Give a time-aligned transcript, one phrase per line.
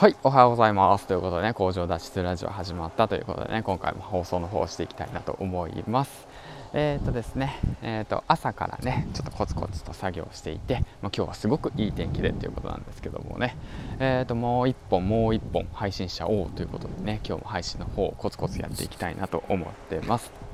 [0.00, 1.06] はい、おはようございます。
[1.06, 6.26] ということでね、工場脱出ラジオ始まったということでね、今回も放送の方をしていきたいなと思います。
[6.72, 10.84] えっ、ー、とですね、えっ、ー、と朝からね、ちょっとコツコツと作業していて、まあ、
[11.14, 13.58] 今日はすごくいい天気でということなんですけどもね、
[13.98, 20.49] えっ、ー、ともう一本もう一本配信者をということでね、今日も配信の方をコツコツやっていきたいなと思ってます。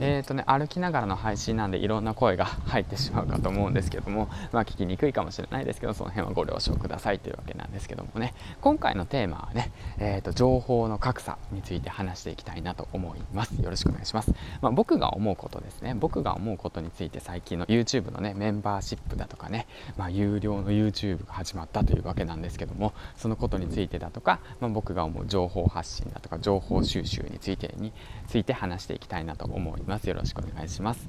[0.00, 8.34] えーとね、歩きながらの配信なんでいろんな声が入ってしまうかと思うんですけども、まあ、聞きにくいかもしれないですけどその辺はご了承くださいというわけなんですけどもね。
[8.60, 13.54] 今回のテーマはね、えーと、情報の格差について話していきたいなと思います。
[13.62, 15.94] よろしくお願いします、まあ、僕が思うことですね。
[15.94, 19.66] 僕が思うことについて最近の YouTube のねメンバーシップだとかね、
[19.96, 27.92] まあ、有料の YouTube が始まったというわけなんですけどもそのことについてだとか、まあ、僕が思う情報発信だとか情報収集についてに
[28.26, 30.08] ついて話していきたいなとと思います。
[30.08, 31.08] よろしくお願いします。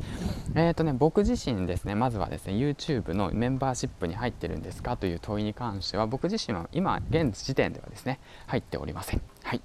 [0.55, 9.21] えっ、ー、とね僕自身ですねまずはですね YouTube のメンバーシップに入ってるんですかという問いに関しては僕自身は今現時点ではですね入っておりません。
[9.43, 9.61] はい。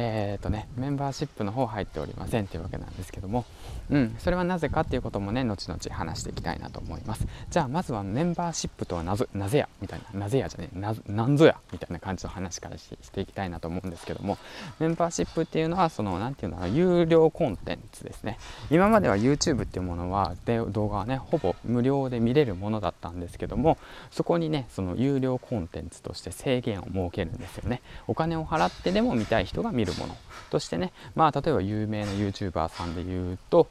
[0.00, 3.44] えーとね、メンバーシップの方入っておりませんというわけなんですけども、
[3.90, 7.26] うん、それはなぜかっていうこともね後々話していきたいなと思います。
[7.50, 14.38] じゃあまずはメンバーシップとはなぜなぜやみたいななぜやじゃねななんぞやみたいな感じの話からしていきたいなと思うんですけども。
[14.78, 18.38] メンバーシップっていうのはその何て言うのかな有料コンテンツですね。
[18.70, 23.78] 今までは YouTube っていうものはで動画はねほぼ無料で見れるものだったんですけども
[24.10, 27.82] そこにねその有料コンテンツとして制限を設けるんですよね。
[28.06, 30.16] お金を払ってでも見たい人が見るもの。
[30.50, 33.68] としてねまあ例えば有名な YouTuber さんで言うと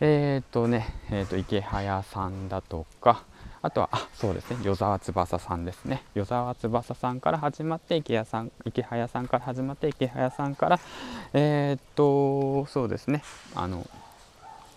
[0.00, 3.24] えっ、ー、とね、えー、と池早さんだとか
[3.60, 6.04] あとはあそうですね与沢翼さんですね。
[6.14, 10.80] 与沢翼さんから始まって池谷さん池早さんから始まって池早さんから
[11.32, 13.22] えっ、ー、とそうですね
[13.54, 13.88] あの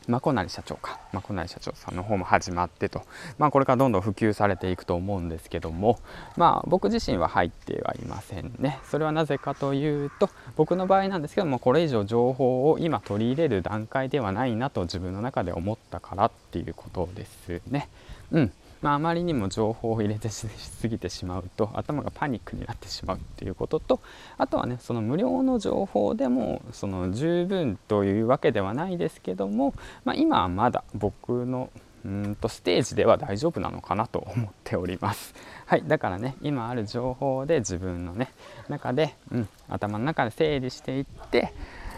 [0.08, 1.00] まこなり社長か。
[1.12, 3.04] まこなり社長さんの方も始まってと、
[3.38, 6.00] まあ、これからどんどん普及されていくと思うんですけども。
[6.38, 8.80] まあ僕自身は入ってはいませんね。
[8.90, 17.90] それはなぜかというと僕の場合なんですけどもこれ以上情報を今取り入れる段階ではないなと自分の中で思ったからっていうことですね。
[18.32, 18.52] うん。
[18.82, 24.00] まあ、あまりにも情報を入れてしすぎてしまうと頭がパニックになってしまうっていうことと
[24.38, 31.70] あとはねその無料の情報でもその十分というわけではないですけども、まあ、今はまだ僕の
[32.04, 35.36] うんとステージでは大丈夫なのかなと思っております。
[35.68, 38.32] はい、だからね今ある情報で自分のね
[38.70, 41.54] 中で、うん、頭の中で整理していって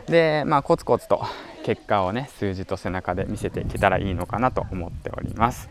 [0.08, 1.26] でまあコツコツと
[1.64, 5.70] 結果をね数字と背中で見せていけたらいいのかなと思っております。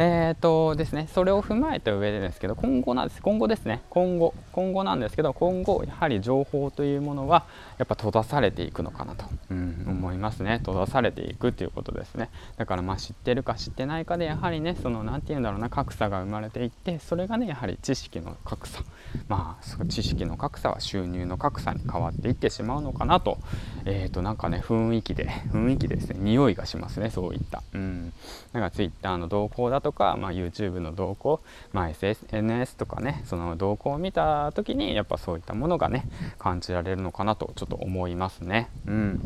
[0.00, 3.20] えーとですね、それを踏まえた上でですけど今後なんです。
[3.20, 3.82] 今後ですね。
[3.90, 7.46] 今後今後なんですけど今後やはり情報というものは
[7.78, 10.58] やっぱ閉ざされていくのかなと、うん、思いますね。
[10.58, 12.30] 閉ざされていくということですね。
[12.56, 18.84] だからまあ知ってるか知ってないかでやはりねその何て言うんだろうな格差が生まれていってそれがねやはり知識の格差。
[19.26, 23.38] まあ知識の格差は収入の格差に変わっていってしまうのかなと。
[23.84, 28.12] えーとなんかね雰囲気で雰囲気でですね匂いがしますねそういった、うん、
[28.52, 31.40] なんか Twitter の動向だととか、まあ、YouTube の動向、
[31.72, 36.04] まあ、SNS とかねその動向を見た時にやっぱそういったものがね
[36.38, 38.68] 感じられるのかなとちょっと思いますね。
[38.86, 39.20] うん、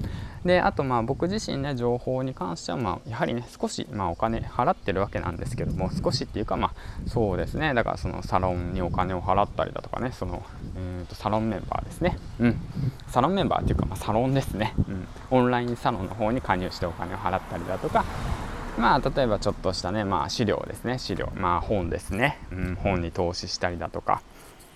[0.44, 6.74] であとまあ僕自身ね情報に関してはまあやはりね少しまあお金払ってるわけなんですけども少しっていうかまあ
[7.08, 7.74] そうですね。
[7.74, 10.44] だからそのサロンにお金を払ったりだとかねその、
[10.76, 12.18] えー、とサロンメンバーですね。
[12.38, 12.56] うん。
[13.08, 18.04] サロンメンバーっていうか、まあ、サロンですね、うん、オンラインサロンの方に加入してお金を払ったりだとか
[18.78, 20.98] まあ例えばちょっとしたね、まあ、資料ですね。
[20.98, 21.30] 資料。
[21.34, 24.22] まあ本ですね、うん、本に投資したりだとか、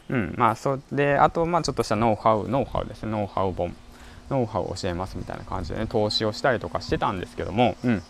[0.08, 2.48] うんまあそであとまあちょっとしたノウハウ。
[2.48, 3.12] ノウハウですね。
[3.12, 3.74] ノウハウ本。
[4.30, 8.02] ノウハウを教えますみたいな感じでね投資をしたりとかしてたんですけども、うん。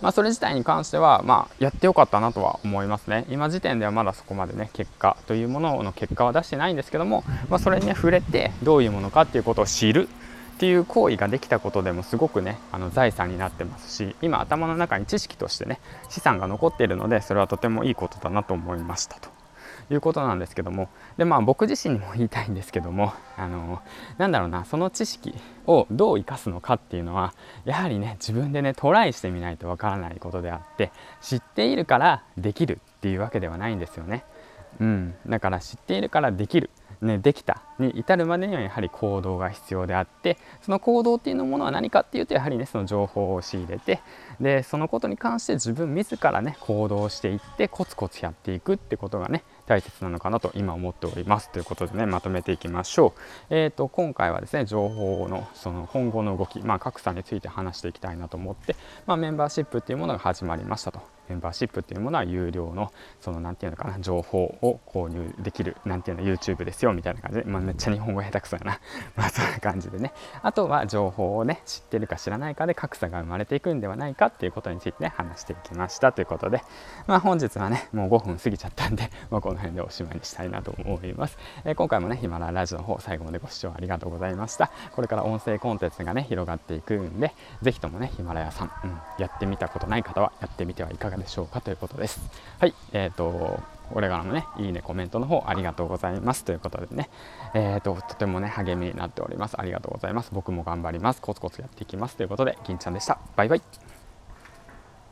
[0.00, 3.24] まあ、それ自体に関しては、まあ、やってよかったなとは思いますね。
[3.28, 10.08] 今時点ではまだそこまでね、結果というものの結果は出してないんですけども、まあ、それに、ね、触れてどういうものかっていうことを知る。
[10.62, 19.28] っていう行為ができたことでもすごくねあの財産になってますし今頭の中に知識としてね資産が残っているのでそれはとてもいいことだなと思いましたと
[19.90, 23.82] いうことなんですけどもでまあ僕自身にも言いたいんですけどもあの
[24.18, 25.34] なんだろうなその知識
[25.66, 27.34] をどう生かすのかっていうのは
[27.64, 34.24] やはりね自分でねトライしてみないとわからないことであって知っているからできるっていうわけではないんですよね。
[34.80, 36.70] うん、だから知っているからできる。
[37.00, 37.62] ね、できた。
[37.78, 44.00] に至るまでにはやはり行動が必要であってその行動っていうのものは何かっていうとやはりねその情報を仕入れて
[44.40, 51.50] でそのことに関して自分自らね行動していってコツコツやっていくってことがね大切なのかなと今思っております。
[51.50, 53.20] ということでねまとめていきましょう、
[53.50, 58.76] えーと、今回はですね情報のその今後の動き、まあ、格差について話していきたいなと思って、
[59.06, 61.00] まあ、メンバーシップっていうものが始まりましたと。
[61.32, 67.38] メンバーシップっていうものは有料のその何て言うのかな情報を購入できる何て言うの YouTube ですよみたいな感じ。
[67.38, 68.80] で、まあ、めっちゃ日本語下手くそやな。
[69.16, 70.12] まあそんな感じでね
[70.42, 76.62] あとは情報をね知ってるか知らないかで格差が生まれていくんではないかっていうことについてね話していきましたということで。
[77.06, 84.70] まあ本日はねもう5分過ぎちゃったんで、まあ、この辺でおしまいにしたいなと思います、えー、今回もねヒマララジオの方最後までご視聴ありがとうございました。
[84.94, 92.20] これから音声コンテンツがね広がっていくんでぜひともねヒマラヤさん、うん、やってみたことない方はやってみてはいかがでしょうかでしょうかということです
[92.58, 97.10] はいえーとこれからもね、いいね、コメントの方ありがとうございますということでね、
[97.54, 99.60] えーと、とてもね、励みになっております。
[99.60, 100.30] ありがとうございます。
[100.32, 101.20] 僕も頑張ります。
[101.20, 103.18] コツコツやっていきますということで、銀ちゃんでした。
[103.36, 103.91] バイバイ。